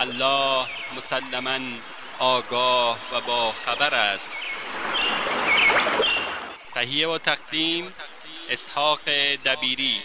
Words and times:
الله 0.00 0.66
مسلما 0.96 1.58
آگاه 2.18 2.98
و 3.12 3.20
با 3.26 3.52
خبر 3.52 3.94
است. 3.94 4.32
تهیه 6.74 7.08
و 7.08 7.18
تقدیم 7.18 7.84
اسحاق 8.50 9.00
دبیری. 9.46 9.96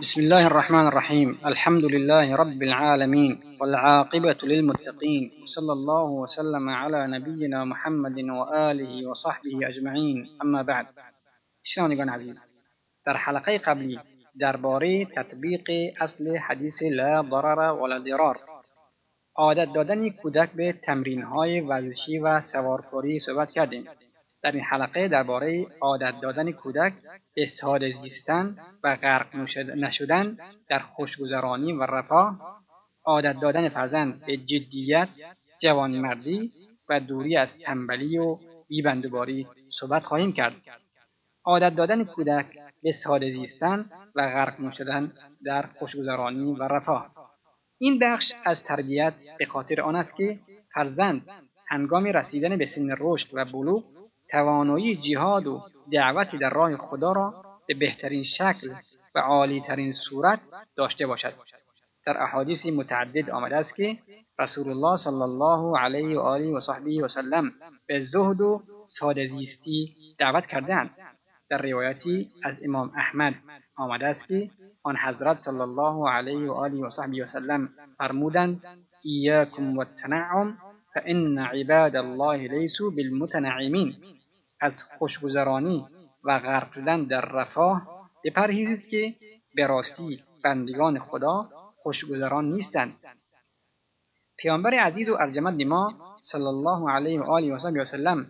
بسم 0.00 0.20
الله 0.20 0.46
الرحمن 0.46 0.86
الرحيم. 0.86 1.38
الحمد 1.44 1.84
لله 1.84 2.36
رب 2.36 2.62
العالمين 2.62 3.58
والعاقبة 3.60 4.38
للمتقين. 4.42 5.30
صلى 5.44 5.72
الله 5.72 6.10
وسلم 6.10 6.70
على 6.70 7.06
نبينا 7.06 7.64
محمد 7.64 8.18
وآله 8.18 9.10
وصحبه 9.10 9.68
أجمعين. 9.68 10.38
أما 10.42 10.62
بعد. 10.62 10.86
شنوندگان 11.64 12.08
عزیز 12.08 12.53
در 13.06 13.16
حلقه 13.16 13.58
قبلی 13.58 14.00
درباره 14.40 15.04
تطبیق 15.04 15.70
اصل 16.00 16.36
حدیث 16.36 16.82
لا 16.82 17.22
ضرر 17.22 17.58
ولا 17.58 17.98
ضرار 18.00 18.36
عادت 19.36 19.72
دادن 19.74 20.08
کودک 20.08 20.52
به 20.52 20.72
تمرین 20.72 21.22
های 21.22 21.60
ورزشی 21.60 22.18
و 22.18 22.40
سوارکاری 22.40 23.18
صحبت 23.18 23.50
کردیم. 23.50 23.84
در 24.42 24.52
این 24.52 24.64
حلقه 24.64 25.08
درباره 25.08 25.66
عادت 25.80 26.14
دادن 26.22 26.52
کودک 26.52 26.92
به 27.34 27.46
ساده 27.46 27.92
زیستن 28.02 28.56
و 28.84 28.96
غرق 28.96 29.36
نشدن 29.74 30.36
در 30.68 30.78
خوشگذرانی 30.78 31.72
و 31.72 31.82
رفاه 31.82 32.40
عادت 33.04 33.40
دادن 33.40 33.68
فرزند 33.68 34.26
به 34.26 34.36
جدیت 34.36 35.08
جوانمردی 35.62 36.52
و 36.88 37.00
دوری 37.00 37.36
از 37.36 37.58
تنبلی 37.58 38.18
و 38.18 38.38
بیبندوباری 38.68 39.46
صحبت 39.80 40.04
خواهیم 40.04 40.32
کرد. 40.32 40.54
عادت 41.44 41.74
دادن 41.74 42.04
کودک 42.04 42.46
به 42.84 42.92
ساده 42.92 43.30
زیستن 43.30 43.90
و 44.14 44.22
غرق 44.22 44.60
نشدن 44.60 45.12
در 45.44 45.66
خوشگذرانی 45.78 46.52
و 46.52 46.62
رفاه. 46.62 47.10
این 47.78 47.98
بخش 47.98 48.24
از 48.44 48.62
تربیت 48.62 49.14
به 49.38 49.46
خاطر 49.46 49.80
آن 49.80 49.96
است 49.96 50.16
که 50.16 50.36
فرزند 50.74 51.22
هنگام 51.68 52.04
رسیدن 52.04 52.56
به 52.56 52.66
سن 52.66 52.94
رشد 52.98 53.28
و 53.32 53.44
بلوغ 53.44 53.84
توانایی 54.30 54.96
جهاد 54.96 55.46
و 55.46 55.62
دعوتی 55.92 56.38
در 56.38 56.50
راه 56.50 56.76
خدا 56.76 57.12
را 57.12 57.44
به 57.68 57.74
بهترین 57.74 58.22
شکل 58.22 58.74
و 59.14 59.18
عالیترین 59.18 59.92
صورت 59.92 60.40
داشته 60.76 61.06
باشد. 61.06 61.34
در 62.06 62.22
احادیث 62.22 62.66
متعدد 62.66 63.30
آمده 63.30 63.56
است 63.56 63.76
که 63.76 63.96
رسول 64.38 64.68
الله 64.70 64.96
صلی 64.96 65.22
الله 65.22 65.78
علیه 65.78 66.18
و 66.18 66.20
آله 66.20 66.52
و 66.52 66.60
صحبه 66.60 67.04
و 67.04 67.08
سلم 67.08 67.52
به 67.86 68.00
زهد 68.00 68.40
و 68.40 68.62
ساده 68.86 69.28
زیستی 69.28 69.94
دعوت 70.18 70.46
کردند. 70.46 70.90
در 71.48 71.62
روایتی 71.62 72.28
از 72.44 72.56
امام 72.64 72.92
احمد 72.96 73.34
آمده 73.76 74.06
است 74.06 74.28
که 74.28 74.50
آن 74.82 74.96
حضرت 74.96 75.38
صلی 75.38 75.60
الله 75.60 76.10
علیه 76.10 76.50
و 76.50 76.52
آله 76.52 76.86
و 76.86 76.90
صحبه 76.90 77.22
و 77.22 77.26
سلم 77.26 77.68
فرمودند 77.98 78.62
ایاکم 79.02 79.76
والتنعم 79.76 80.54
فان 80.94 81.38
عباد 81.38 81.96
الله 81.96 82.48
لیسوا 82.48 82.90
بالمتنعمین. 82.90 83.94
از 84.60 84.82
خوشگذرانی 84.98 85.86
و 86.24 86.38
غرق 86.38 86.72
شدن 86.72 87.04
در 87.04 87.20
رفاه 87.20 88.08
بپرهیزید 88.24 88.86
که 88.86 89.14
به 89.54 89.66
راستی 89.66 90.20
بندگان 90.44 90.98
خدا 90.98 91.48
خوشگذران 91.76 92.52
نیستند. 92.52 92.92
پیامبر 94.38 94.74
عزیز 94.74 95.08
و 95.08 95.16
ارجمند 95.20 95.62
ما 95.62 95.94
صلی 96.22 96.46
الله 96.46 96.90
علیه 96.90 97.20
و 97.20 97.24
آله 97.24 97.52
و 97.52 97.80
وسلم 97.80 98.26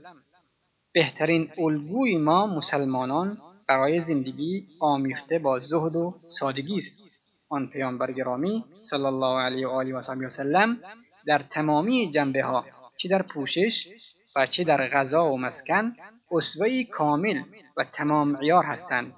بهترین 0.94 1.50
الگوی 1.58 2.16
ما 2.16 2.46
مسلمانان 2.46 3.38
برای 3.68 4.00
زندگی 4.00 4.66
آمیخته 4.80 5.38
با 5.38 5.58
زهد 5.58 5.96
و 5.96 6.14
سادگی 6.38 6.76
است. 6.76 7.22
آن 7.50 7.66
پیامبر 7.66 8.12
گرامی 8.12 8.64
صلی 8.80 9.04
الله 9.04 9.42
علیه 9.42 9.66
و 9.66 9.70
آله 9.70 9.94
و 9.94 10.26
وسلم 10.26 10.78
در 11.26 11.42
تمامی 11.50 12.10
جنبه 12.10 12.42
ها 12.42 12.64
چه 12.96 13.08
در 13.08 13.22
پوشش 13.22 13.88
و 14.36 14.46
چه 14.46 14.64
در 14.64 14.88
غذا 14.88 15.32
و 15.32 15.38
مسکن 15.38 15.92
اسوه 16.30 16.84
کامل 16.84 17.42
و 17.76 17.84
تمام 17.92 18.36
عیار 18.36 18.64
هستند 18.64 19.14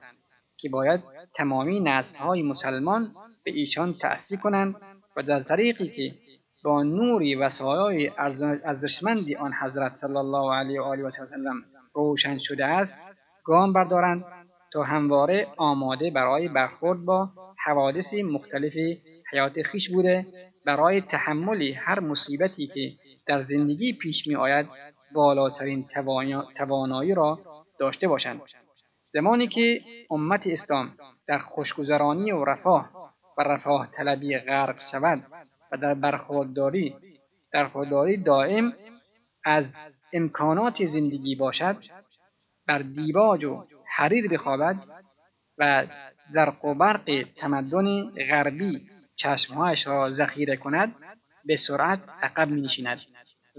که 0.56 0.68
باید 0.68 1.00
تمامی 1.34 1.84
های 2.18 2.42
مسلمان 2.42 3.14
به 3.44 3.50
ایشان 3.50 3.94
تأثیر 3.94 4.38
کنند 4.38 4.76
و 5.16 5.22
در 5.22 5.42
طریقی 5.42 5.88
که 5.88 6.14
با 6.66 6.82
نوری 6.82 7.34
و 7.34 7.48
سایه 7.48 8.12
ارزشمندی 8.64 9.36
آن 9.36 9.52
حضرت 9.62 9.96
صلی 9.96 10.16
الله 10.16 10.54
علیه 10.54 10.80
و 10.80 10.84
آله 10.84 11.02
و 11.02 11.10
سلم 11.10 11.64
روشن 11.94 12.38
شده 12.38 12.64
است 12.64 12.94
گام 13.44 13.72
بردارند 13.72 14.24
تا 14.72 14.82
همواره 14.82 15.46
آماده 15.56 16.10
برای 16.10 16.48
برخورد 16.48 17.04
با 17.04 17.28
حوادث 17.64 18.14
مختلف 18.14 18.72
حیات 19.32 19.62
خیش 19.62 19.90
بوده 19.90 20.26
برای 20.66 21.00
تحمل 21.00 21.62
هر 21.62 22.00
مصیبتی 22.00 22.66
که 22.66 22.92
در 23.26 23.42
زندگی 23.42 23.92
پیش 23.92 24.26
می 24.26 24.36
آید 24.36 24.66
بالاترین 25.14 25.86
توانایی 26.56 27.14
را 27.14 27.38
داشته 27.80 28.08
باشند. 28.08 28.40
زمانی 29.12 29.48
که 29.48 29.80
امت 30.10 30.46
اسلام 30.46 30.86
در 31.28 31.38
خوشگذرانی 31.38 32.32
و 32.32 32.44
رفاه 32.44 32.90
و 33.38 33.42
رفاه 33.42 33.88
طلبی 33.96 34.38
غرق 34.38 34.80
شود 34.92 35.22
و 35.72 35.76
در 35.76 35.94
برخورداری 35.94 36.94
خودداری 37.72 38.16
دائم 38.16 38.72
از 39.44 39.64
امکانات 40.12 40.84
زندگی 40.84 41.34
باشد 41.34 41.76
بر 42.68 42.78
دیباج 42.78 43.44
و 43.44 43.64
حریر 43.96 44.28
بخوابد 44.28 44.76
و 45.58 45.86
زرق 46.30 46.64
و 46.64 46.74
برق 46.74 47.24
تمدن 47.36 48.10
غربی 48.10 48.88
چشمهایش 49.16 49.86
را 49.86 50.10
ذخیره 50.10 50.56
کند 50.56 50.94
به 51.44 51.56
سرعت 51.56 52.00
عقب 52.22 52.48
می 52.48 52.60
نشیند 52.60 53.00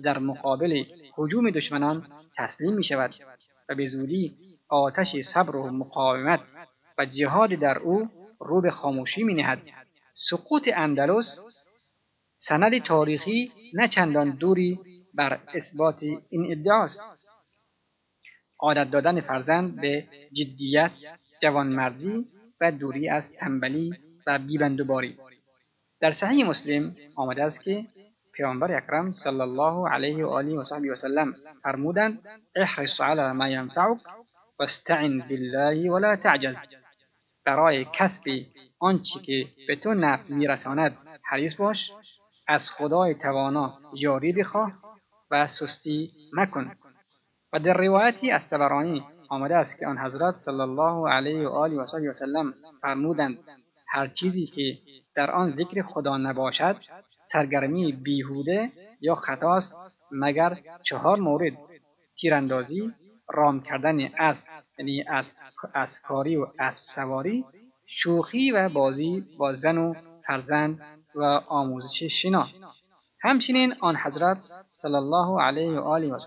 در 0.03 0.19
مقابل 0.19 0.83
حجوم 1.15 1.49
دشمنان 1.49 2.07
تسلیم 2.37 2.73
می 2.73 2.83
شود 2.83 3.15
و 3.69 3.75
به 3.75 3.85
زودی 3.85 4.37
آتش 4.69 5.15
صبر 5.33 5.55
و 5.55 5.71
مقاومت 5.71 6.39
و 6.97 7.05
جهاد 7.05 7.49
در 7.49 7.77
او 7.77 8.09
رو 8.39 8.61
به 8.61 8.71
خاموشی 8.71 9.23
می 9.23 9.33
نهد. 9.33 9.61
سقوط 10.29 10.69
اندلس 10.73 11.39
سند 12.37 12.83
تاریخی 12.83 13.51
نه 13.73 13.87
چندان 13.87 14.29
دوری 14.29 14.79
بر 15.13 15.39
اثبات 15.53 16.03
این 16.29 16.51
ادعاست 16.51 17.01
عادت 18.59 18.91
دادن 18.91 19.21
فرزند 19.21 19.81
به 19.81 20.07
جدیت 20.33 20.91
جوانمردی 21.41 22.25
و 22.61 22.71
دوری 22.71 23.09
از 23.09 23.31
تنبلی 23.31 23.93
و 24.27 24.39
بیبندوباری 24.39 25.17
در 26.01 26.13
صحیح 26.13 26.49
مسلم 26.49 26.95
آمده 27.17 27.43
است 27.43 27.63
که 27.63 27.83
پیامبر 28.33 28.77
اکرم 28.77 29.11
صلی 29.11 29.41
الله 29.41 29.89
علیه 29.89 30.25
و 30.25 30.29
آله 30.29 30.55
و 30.55 30.63
صحبه 30.63 30.91
و 30.91 30.95
سلم 30.95 31.35
فرمودند 31.63 32.19
احرص 32.55 33.01
علی 33.01 33.31
ما 33.31 33.49
ینفعک 33.49 33.97
واستعن 34.59 35.19
بالله 35.19 35.91
ولا 35.91 36.15
تعجز. 36.15 36.55
برای 37.45 37.85
کسب 37.93 38.23
آنچه 38.79 39.19
که 39.25 39.47
به 39.67 39.75
تو 39.75 39.93
نفع 39.93 40.33
میرساند 40.33 40.97
حریص 41.29 41.55
باش. 41.55 41.91
از 42.47 42.69
خدای 42.77 43.13
توانا 43.13 43.73
یاری 43.93 44.33
بخواه 44.33 44.71
و 45.31 45.47
سستی 45.47 46.11
مکن. 46.33 46.71
و 47.53 47.59
در 47.59 47.73
روایتی 47.73 48.31
از 48.31 48.49
تبرانی 48.49 49.03
آمده 49.29 49.55
است 49.55 49.79
که 49.79 49.87
آن 49.87 49.97
حضرت 49.97 50.35
صلی 50.35 50.61
الله 50.61 51.09
علیه 51.09 51.47
و 51.47 51.51
آله 51.51 51.75
و 51.75 51.85
صحبه 51.85 52.09
و 52.09 52.13
سلم 52.13 52.53
فرمودند 52.81 53.37
هر 53.87 54.07
چیزی 54.07 54.45
که 54.45 54.77
در 55.15 55.31
آن 55.31 55.49
ذکر 55.49 55.81
خدا 55.81 56.17
نباشد 56.17 56.75
سرگرمی 57.31 57.91
بیهوده 57.91 58.71
یا 59.01 59.15
خطاست 59.15 59.75
مگر 60.11 60.57
چهار 60.83 61.19
مورد 61.19 61.53
تیراندازی 62.19 62.93
رام 63.29 63.61
کردن 63.61 63.99
اسب 64.19 64.49
یعنی 64.79 65.05
اسبکاری 65.75 66.35
و 66.35 66.47
اسب 66.59 66.83
سواری 66.95 67.45
شوخی 67.85 68.51
و 68.51 68.69
بازی 68.69 69.23
با 69.37 69.53
زن 69.53 69.77
و 69.77 69.93
فرزند 70.27 70.96
و 71.17 71.23
آموزش 71.47 72.03
شنا. 72.21 72.47
همچنین 73.21 73.73
آن 73.79 73.95
حضرت 73.95 74.37
صلی 74.73 74.95
الله 74.95 75.41
علیه 75.41 75.79
و 75.79 75.83
آله 75.83 76.07
و 76.13 76.17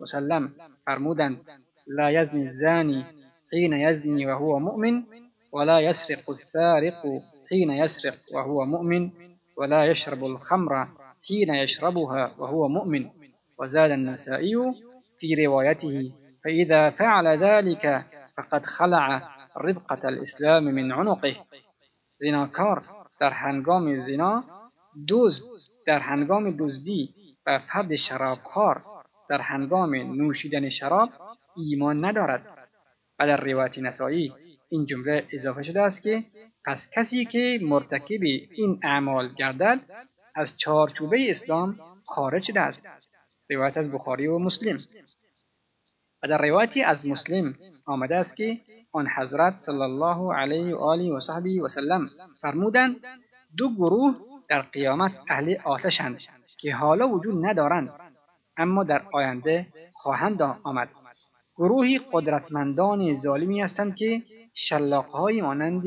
و 0.00 0.06
سلم 0.06 0.52
فرمودند 0.84 1.40
لا 1.86 2.10
یزنی 2.10 2.46
الزانی 2.46 3.04
حین 3.52 3.72
یزنی 3.72 4.26
و 4.26 4.34
هو 4.34 4.58
مؤمن 4.58 5.04
ولا 5.52 5.80
يسرق 5.80 6.30
السارق 6.30 7.02
حين 7.50 7.70
يسرق 7.70 8.14
وهو 8.34 8.64
مؤمن 8.64 9.10
ولا 9.56 9.86
يشرب 9.86 10.24
الخمر 10.24 10.86
حين 11.28 11.54
يشربها 11.54 12.30
وهو 12.38 12.68
مؤمن. 12.68 13.10
وزاد 13.58 13.90
النسائي 13.90 14.56
في 15.18 15.46
روايته 15.46 16.12
فإذا 16.44 16.90
فعل 16.90 17.26
ذلك 17.26 18.04
فقد 18.36 18.66
خلع 18.66 19.28
ربقة 19.56 20.08
الإسلام 20.08 20.64
من 20.64 20.92
عنقه. 20.92 21.36
زناکار 22.18 22.95
در 23.20 23.30
هنگام 23.30 24.00
زنا 24.00 24.44
دوز 25.06 25.42
در 25.86 25.98
هنگام 25.98 26.50
دزدی 26.58 27.14
و 27.46 27.58
فرد 27.58 27.96
شرابخوار 27.96 28.82
در 29.28 29.40
هنگام 29.40 29.94
نوشیدن 29.94 30.68
شراب 30.68 31.08
ایمان 31.56 32.04
ندارد. 32.04 32.56
و 33.18 33.26
در 33.26 33.36
روایت 33.36 33.78
نسایی 33.78 34.32
این 34.68 34.86
جمله 34.86 35.26
اضافه 35.32 35.62
شده 35.62 35.82
است 35.82 36.02
که 36.02 36.22
پس 36.66 36.88
کسی 36.94 37.24
که 37.24 37.58
مرتکب 37.62 38.22
این 38.22 38.80
اعمال 38.82 39.34
گردد 39.34 39.80
از 40.34 40.58
چارچوبه 40.58 41.30
اسلام 41.30 41.76
خارج 42.06 42.44
شده 42.44 42.60
است. 42.60 42.86
روایت 43.50 43.76
از 43.76 43.92
بخاری 43.92 44.26
و 44.26 44.38
مسلم. 44.38 44.78
و 46.22 46.28
در 46.28 46.38
روایتی 46.38 46.82
از 46.82 47.06
مسلم 47.06 47.54
آمده 47.86 48.16
است 48.16 48.36
که 48.36 48.56
آن 48.92 49.08
حضرت 49.16 49.56
صلی 49.56 49.82
الله 49.82 50.34
علیه 50.34 50.76
و 50.76 50.78
آله 50.78 51.12
و 51.12 51.20
صحبه 51.20 51.62
و 51.62 51.68
سلم 51.68 52.10
فرمودند 52.40 52.96
دو 53.56 53.74
گروه 53.74 54.14
در 54.48 54.62
قیامت 54.62 55.12
اهل 55.30 55.56
آتشند 55.64 56.18
که 56.58 56.74
حالا 56.74 57.08
وجود 57.08 57.46
ندارند 57.46 57.90
اما 58.56 58.84
در 58.84 59.02
آینده 59.12 59.66
خواهند 59.94 60.42
آمد. 60.42 60.88
گروهی 61.56 62.00
قدرتمندان 62.12 63.14
ظالمی 63.14 63.60
هستند 63.60 63.94
که 63.94 64.22
شلاقهای 64.54 65.40
مانند 65.42 65.82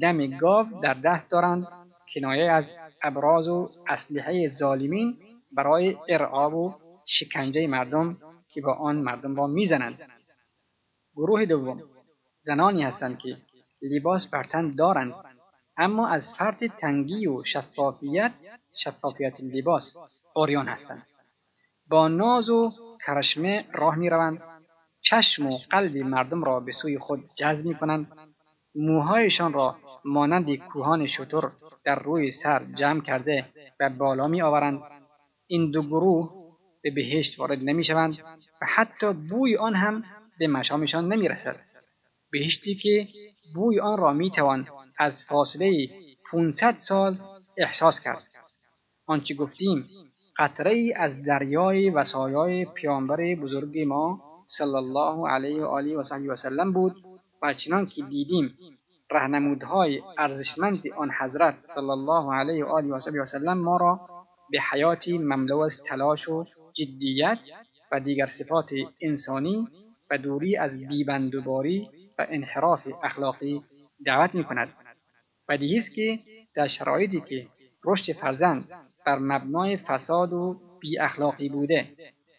دم 0.00 0.38
گاو 0.38 0.66
در 0.82 0.94
دست 0.94 1.30
دارند 1.30 1.66
کنایه 2.14 2.52
از 2.52 2.70
ابراز 3.02 3.48
و 3.48 3.70
اسلحه 3.88 4.48
ظالمین 4.48 5.14
برای 5.52 5.96
ارعاب 6.08 6.54
و 6.54 6.74
شکنجه 7.06 7.66
مردم 7.66 8.16
که 8.54 8.60
با 8.60 8.74
آن 8.74 8.96
مردم 8.96 9.36
را 9.36 9.46
می‌زنند. 9.46 10.00
گروه 11.16 11.44
دوم. 11.44 11.82
زنانی 12.40 12.82
هستند 12.82 13.18
که 13.18 13.36
لباس 13.82 14.26
بر 14.26 14.42
تن 14.42 14.70
دارند 14.70 15.14
اما 15.76 16.08
از 16.08 16.34
فرط 16.38 16.64
تنگی 16.64 17.26
و 17.26 17.44
شفافیت 17.44 18.32
شفافیت 18.84 19.40
لباس 19.40 19.96
اوریان 20.34 20.68
هستند. 20.68 21.06
با 21.90 22.08
ناز 22.08 22.50
و 22.50 22.72
کرشمه 23.06 23.64
راه 23.72 23.94
می‌روند. 23.94 24.42
چشم 25.00 25.46
و 25.46 25.58
قلب 25.70 25.96
مردم 25.96 26.44
را 26.44 26.60
به 26.60 26.72
سوی 26.72 26.98
خود 26.98 27.30
جذب 27.36 27.66
می 27.66 27.74
کنند 27.74 28.12
موهایشان 28.74 29.52
را 29.52 29.76
مانند 30.04 30.56
کوهان 30.56 31.06
شتر 31.06 31.50
در 31.84 31.98
روی 31.98 32.30
سر 32.30 32.58
جمع 32.58 33.00
کرده 33.00 33.46
و 33.80 33.90
بالا 33.90 34.28
می 34.28 34.42
آورند 34.42 34.82
این 35.46 35.70
دو 35.70 35.82
گروه 35.82 36.43
به 36.84 36.90
بهشت 36.90 37.38
وارد 37.38 37.58
نمی 37.62 37.84
شوند 37.84 38.18
و 38.62 38.66
حتی 38.74 39.12
بوی 39.12 39.56
آن 39.56 39.74
هم 39.74 40.04
به 40.38 40.46
مشامشان 40.46 41.12
نمی 41.12 41.28
رسد 41.28 41.56
بهشتی 42.32 42.74
که 42.74 43.08
بوی 43.54 43.80
آن 43.80 43.98
را 43.98 44.12
می 44.12 44.30
توان 44.30 44.66
از 44.98 45.22
فاصله 45.28 45.88
500 46.30 46.76
سال 46.76 47.18
احساس 47.58 48.00
کرد. 48.00 48.24
آنچه 49.06 49.34
گفتیم 49.34 49.86
قطره 50.38 50.92
از 50.96 51.22
دریای 51.22 51.90
وسایای 51.90 52.66
پیامبر 52.74 53.16
بزرگ 53.16 53.78
ما 53.78 54.20
صلی 54.46 54.74
الله 54.74 55.28
علیه 55.30 55.62
و 55.62 55.66
آله 55.66 55.96
و 55.96 56.02
صحبی 56.02 56.28
و 56.28 56.36
سلم 56.36 56.72
بود 56.72 56.92
و 57.42 57.54
چنان 57.54 57.86
که 57.86 58.02
دیدیم 58.02 58.58
رهنمودهای 59.10 60.02
ارزشمند 60.18 60.82
آن 60.96 61.10
حضرت 61.20 61.54
صلی 61.74 61.90
الله 61.90 62.34
علیه 62.34 62.64
و 62.64 62.68
آله 62.68 62.94
و 62.94 62.98
صحبی 62.98 63.18
و 63.18 63.26
سلم 63.26 63.60
ما 63.60 63.76
را 63.76 64.00
به 64.50 64.58
حیاتی 64.72 65.18
مملو 65.18 65.58
از 65.58 65.78
تلاش 65.86 66.28
و 66.28 66.44
جدیت 66.74 67.38
و 67.92 68.00
دیگر 68.00 68.26
صفات 68.26 68.70
انسانی 69.00 69.68
و 70.10 70.18
دوری 70.18 70.56
از 70.56 70.88
بیبندوباری 70.88 71.88
و 72.18 72.26
انحراف 72.30 72.88
اخلاقی 73.02 73.62
دعوت 74.06 74.34
می 74.34 74.44
کند 74.44 74.68
و 75.48 75.58
است 75.78 75.94
که 75.94 76.18
در 76.54 76.66
شرایطی 76.66 77.20
که 77.20 77.46
رشد 77.84 78.12
فرزند 78.12 78.68
بر 79.06 79.18
مبنای 79.18 79.76
فساد 79.76 80.32
و 80.32 80.58
بی 80.80 80.98
اخلاقی 80.98 81.48
بوده 81.48 81.88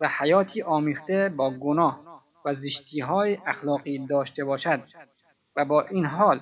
و 0.01 0.09
حیاتی 0.19 0.61
آمیخته 0.61 1.33
با 1.37 1.49
گناه 1.49 2.23
و 2.45 2.53
زشتی 2.53 2.99
های 2.99 3.37
اخلاقی 3.47 4.05
داشته 4.07 4.43
باشد 4.45 4.81
و 5.55 5.65
با 5.65 5.81
این 5.81 6.05
حال 6.05 6.39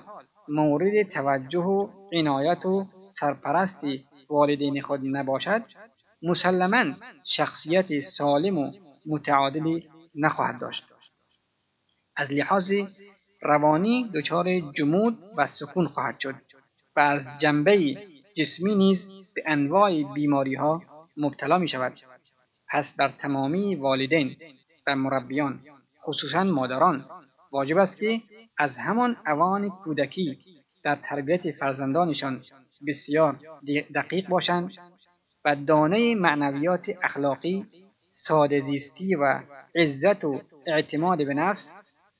مورد 0.48 1.08
توجه 1.08 1.58
و 1.58 1.88
عنایت 2.12 2.66
و 2.66 2.86
سرپرستی 3.08 4.04
والدین 4.30 4.82
خود 4.82 5.00
نباشد 5.04 5.62
مسلما 6.24 6.94
شخصیت 7.24 8.00
سالم 8.00 8.58
و 8.58 8.72
متعادلی 9.06 9.88
نخواهد 10.14 10.60
داشت. 10.60 10.84
از 12.16 12.32
لحاظ 12.32 12.72
روانی 13.42 14.10
دچار 14.14 14.60
جمود 14.60 15.18
و 15.36 15.46
سکون 15.46 15.86
خواهد 15.86 16.20
شد 16.20 16.34
و 16.96 17.00
از 17.00 17.26
جنبه 17.38 17.96
جسمی 18.36 18.74
نیز 18.74 19.08
به 19.34 19.42
انواع 19.46 20.14
بیماری 20.14 20.54
ها 20.54 20.82
مبتلا 21.16 21.58
می 21.58 21.68
شود 21.68 21.92
پس 22.68 22.96
بر 22.96 23.08
تمامی 23.08 23.74
والدین 23.74 24.36
و 24.86 24.96
مربیان 24.96 25.60
خصوصا 26.02 26.44
مادران 26.44 27.04
واجب 27.52 27.78
است 27.78 27.98
که 27.98 28.20
از 28.58 28.76
همان 28.78 29.16
اوان 29.26 29.70
کودکی 29.70 30.38
در 30.82 30.96
تربیت 30.96 31.50
فرزندانشان 31.50 32.44
بسیار 32.86 33.34
دقیق 33.94 34.28
باشند 34.28 34.72
و 35.44 35.56
دانه 35.66 36.14
معنویات 36.14 36.86
اخلاقی 37.02 37.66
ساده 38.12 38.60
زیستی 38.60 39.14
و 39.14 39.40
عزت 39.74 40.24
و 40.24 40.40
اعتماد 40.66 41.18
به 41.18 41.34
نفس 41.34 41.72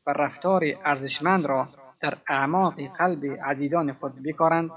و 0.06 0.10
رفتار 0.10 0.62
ارزشمند 0.84 1.46
را 1.46 1.68
در 2.02 2.18
اعماق 2.28 2.74
قلب 2.98 3.24
عزیزان 3.44 3.92
خود 3.92 4.12
بکارند 4.22 4.70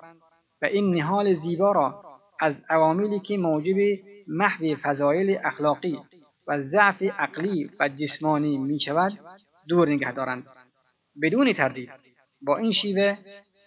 و 0.61 0.65
این 0.65 0.95
نهال 0.95 1.33
زیبا 1.33 1.71
را 1.71 2.03
از 2.39 2.55
عواملی 2.69 3.19
که 3.19 3.37
موجب 3.37 3.99
محو 4.27 4.75
فضایل 4.81 5.39
اخلاقی 5.43 5.97
و 6.47 6.61
ضعف 6.61 7.01
عقلی 7.01 7.69
و 7.79 7.89
جسمانی 7.89 8.57
می 8.57 8.79
شود 8.79 9.11
دور 9.67 9.89
نگه 9.89 10.11
دارند. 10.11 10.45
بدون 11.21 11.53
تردید 11.53 11.89
با 12.41 12.57
این 12.57 12.71
شیوه 12.71 13.17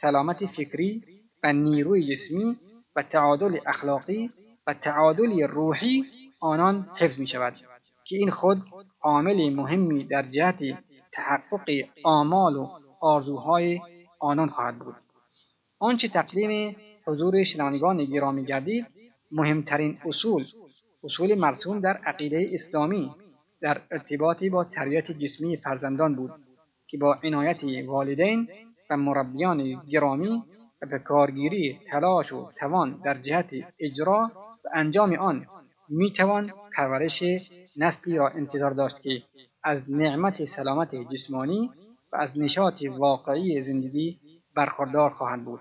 سلامت 0.01 0.47
فکری 0.47 1.03
و 1.43 1.53
نیروی 1.53 2.15
جسمی 2.15 2.57
و 2.97 3.03
تعادل 3.03 3.59
اخلاقی 3.67 4.31
و 4.67 4.75
تعادل 4.75 5.49
روحی 5.49 6.05
آنان 6.41 6.89
حفظ 6.99 7.19
می 7.19 7.27
شود 7.27 7.55
که 8.05 8.17
این 8.17 8.31
خود 8.31 8.63
عامل 9.03 9.55
مهمی 9.55 10.05
در 10.05 10.23
جهت 10.23 10.63
تحقق 11.13 11.71
آمال 12.05 12.57
و 12.57 12.69
آرزوهای 13.01 13.81
آنان 14.21 14.49
خواهد 14.49 14.79
بود. 14.79 14.95
آنچه 15.79 16.09
تقدیم 16.09 16.77
حضور 17.07 17.45
شنوندگان 17.45 18.05
گرامی 18.05 18.45
گردید 18.45 18.87
مهمترین 19.33 19.99
اصول 20.05 20.45
اصول 21.05 21.35
مرسوم 21.35 21.81
در 21.81 21.97
عقیده 22.07 22.51
اسلامی 22.53 23.11
در 23.61 23.81
ارتباطی 23.91 24.51
با 24.51 24.65
تربیت 24.65 25.13
جسمی 25.13 25.57
فرزندان 25.57 26.15
بود 26.15 26.31
که 26.89 26.99
با 26.99 27.19
عنایت 27.25 27.65
والدین 27.87 28.49
و 28.91 28.97
مربیان 28.97 29.83
گرامی 29.91 30.43
و 30.83 30.87
به 30.87 30.99
کارگیری 30.99 31.79
تلاش 31.91 32.33
و 32.33 32.51
توان 32.61 33.01
در 33.05 33.15
جهت 33.23 33.51
اجرا 33.79 34.31
و 34.65 34.69
انجام 34.75 35.13
آن 35.13 35.47
می‌توان 35.89 36.53
پرورش 36.77 37.23
نسلی 37.77 38.17
را 38.17 38.29
انتظار 38.29 38.71
داشت 38.71 39.03
که 39.03 39.23
از 39.65 39.91
نعمت 39.91 40.45
سلامت 40.45 40.95
جسمانی 40.95 41.71
و 42.13 42.17
از 42.17 42.39
نشاط 42.39 42.83
واقعی 42.99 43.63
زندگی 43.63 44.19
برخوردار 44.57 45.11
خواهند 45.11 45.45
بود. 45.45 45.61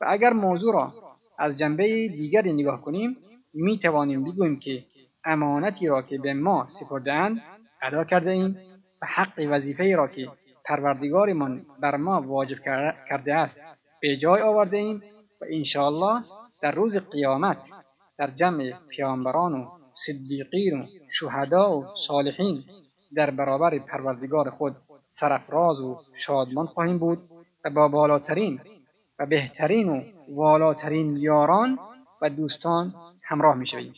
و 0.00 0.06
اگر 0.08 0.30
موضوع 0.30 0.74
را 0.74 0.92
از 1.38 1.58
جنبه 1.58 1.84
دیگری 2.08 2.52
نگاه 2.52 2.82
کنیم 2.82 3.16
می 3.54 3.78
توانیم 3.78 4.24
بگوییم 4.24 4.60
که 4.60 4.84
امانتی 5.24 5.86
را 5.86 6.02
که 6.02 6.18
به 6.18 6.34
ما 6.34 6.66
سپردهاند 6.80 7.42
ادا 7.82 8.04
کرده 8.04 8.30
ایم 8.30 8.58
و 9.02 9.06
حق 9.06 9.46
وظیفه 9.50 9.96
را 9.96 10.08
که 10.08 10.28
پروردگارمان 10.64 11.66
بر 11.80 11.96
ما 11.96 12.22
واجب 12.22 12.58
کرده 13.08 13.34
است 13.34 13.60
به 14.02 14.16
جای 14.16 14.42
آورده 14.42 14.76
ایم 14.76 15.02
و 15.40 15.44
انشاءالله 15.50 16.24
در 16.62 16.72
روز 16.72 16.96
قیامت 16.96 17.70
در 18.18 18.26
جمع 18.26 18.72
پیامبران 18.88 19.54
و 19.54 19.68
صدیقین 19.92 20.80
و 20.80 20.86
شهدا 21.10 21.78
و 21.78 21.86
صالحین 22.06 22.64
در 23.14 23.30
برابر 23.30 23.78
پروردگار 23.78 24.50
خود 24.50 24.76
سرفراز 25.06 25.80
و 25.80 26.00
شادمان 26.14 26.66
خواهیم 26.66 26.98
بود 26.98 27.18
و 27.64 27.70
با 27.70 27.88
بالاترین 27.88 28.60
و 29.18 29.26
بهترین 29.26 29.88
و 29.88 30.02
والاترین 30.28 31.16
یاران 31.16 31.78
و 32.22 32.30
دوستان 32.30 32.94
همراه 33.22 33.56
می 33.56 33.66
شویم. 33.66 33.94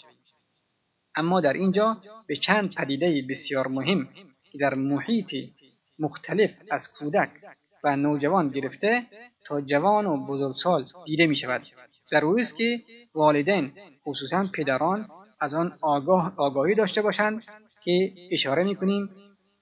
اما 1.16 1.40
در 1.40 1.52
اینجا 1.52 1.96
به 2.26 2.36
چند 2.36 2.74
پدیده 2.74 3.22
بسیار 3.28 3.68
مهم 3.68 4.08
که 4.52 4.58
در 4.58 4.74
محیط 4.74 5.34
مختلف 5.98 6.50
از 6.70 6.88
کودک 6.98 7.30
و 7.84 7.96
نوجوان 7.96 8.48
گرفته 8.48 9.02
تا 9.44 9.60
جوان 9.60 10.06
و 10.06 10.26
بزرگسال 10.26 10.84
دیده 11.06 11.26
می 11.26 11.36
شود 11.36 11.62
است 12.12 12.56
که 12.56 12.80
والدین 13.14 13.72
خصوصا 14.06 14.46
پدران 14.54 15.08
از 15.40 15.54
آن 15.54 15.72
آگاه 15.82 16.32
آگاهی 16.36 16.74
داشته 16.74 17.02
باشند 17.02 17.44
که 17.84 18.12
اشاره 18.32 18.64
می 18.64 18.74
کنیم 18.74 19.10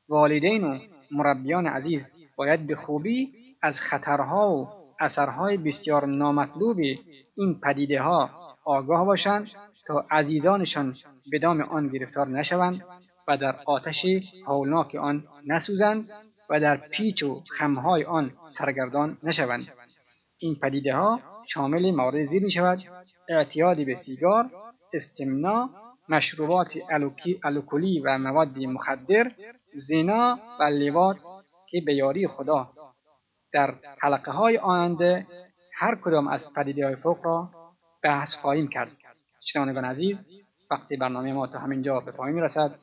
والدین 0.08 0.64
و 0.64 0.78
مربیان 1.10 1.66
عزیز 1.66 2.10
باید 2.36 2.66
به 2.66 2.76
خوبی 2.76 3.32
از 3.62 3.80
خطرها 3.80 4.50
و 4.50 4.68
اثرهای 5.00 5.56
بسیار 5.56 6.06
نامطلوب 6.06 6.76
این 7.36 7.60
پدیده 7.64 8.02
ها 8.02 8.30
آگاه 8.64 9.04
باشند 9.04 9.50
تا 9.86 10.06
عزیزانشان 10.10 10.96
به 11.30 11.38
دام 11.38 11.60
آن 11.60 11.88
گرفتار 11.88 12.28
نشوند 12.28 12.84
و 13.28 13.36
در 13.36 13.56
آتش 13.66 14.06
هولناک 14.46 14.94
آن 14.94 15.24
نسوزند 15.46 16.10
و 16.50 16.60
در 16.60 16.76
پیچ 16.76 17.22
و 17.22 17.42
خمهای 17.58 18.04
آن 18.04 18.32
سرگردان 18.58 19.18
نشوند. 19.22 19.68
این 20.38 20.54
پدیده 20.54 20.94
ها 20.96 21.20
شامل 21.46 21.90
موارد 21.90 22.24
زیر 22.24 22.44
می 22.44 22.50
شود 22.50 22.82
اعتیاد 23.28 23.86
به 23.86 23.94
سیگار 23.94 24.50
استمنا 24.92 25.70
مشروبات 26.08 26.74
الکلی 27.44 28.00
و 28.00 28.18
مواد 28.18 28.58
مخدر 28.58 29.32
زنا 29.74 30.38
و 30.60 30.62
لواط 30.62 31.16
که 31.68 31.80
به 31.80 31.94
یاری 31.94 32.28
خدا. 32.28 32.70
در 33.52 33.74
حلقه 33.98 34.32
های 34.32 34.58
آینده 34.58 35.26
هر 35.74 35.94
کدام 35.94 36.28
از 36.28 36.54
پدیده 36.54 36.86
های 36.86 36.96
فوق 36.96 37.24
را 37.24 37.48
بحث 38.02 38.34
خواهیم 38.34 38.68
کرد. 38.68 38.92
شنوندگان 39.44 39.84
عزیز 39.84 40.18
وقتی 40.70 40.96
برنامه 40.96 41.32
ما 41.32 41.46
تا 41.46 41.58
همینجا 41.58 42.00
به 42.00 42.12
پایان 42.12 42.38
رسد 42.38 42.74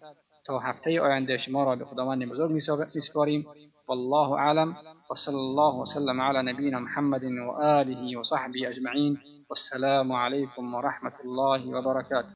تا 0.46 0.60
هفته 0.60 1.02
آینده 1.02 1.38
شما 1.38 1.64
را 1.64 1.76
به 1.76 1.86
خداوند 1.86 2.26
بزرگ 2.26 2.52
میسپاریم. 2.96 3.46
والله 3.88 4.36
أعلم 4.38 4.76
وصلى 5.12 5.36
الله 5.36 5.80
وسلم 5.82 6.22
على 6.22 6.44
نبينا 6.54 6.80
محمد 6.80 7.24
وآله 7.24 8.18
وصحبه 8.20 8.70
أجمعين 8.70 9.18
والسلام 9.50 10.12
عليكم 10.12 10.74
ورحمة 10.74 11.14
الله 11.26 11.78
وبركاته. 11.78 12.32